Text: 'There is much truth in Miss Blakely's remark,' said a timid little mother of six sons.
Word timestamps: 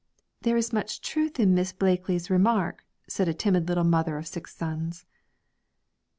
'There 0.41 0.57
is 0.57 0.73
much 0.73 0.99
truth 1.01 1.39
in 1.39 1.53
Miss 1.53 1.71
Blakely's 1.71 2.31
remark,' 2.31 2.83
said 3.07 3.27
a 3.27 3.35
timid 3.35 3.67
little 3.67 3.83
mother 3.83 4.17
of 4.17 4.25
six 4.25 4.55
sons. 4.55 5.05